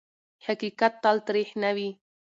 حقیقت 0.45 0.93
تل 1.03 1.17
تریخ 1.27 1.49
نه 1.63 1.71
وي. 1.75 1.89